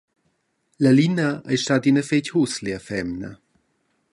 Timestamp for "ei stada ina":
1.51-2.03